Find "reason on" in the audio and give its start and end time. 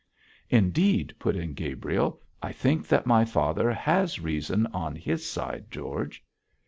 4.19-4.95